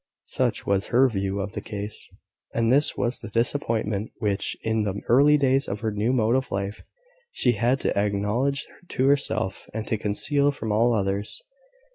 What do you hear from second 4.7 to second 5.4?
the early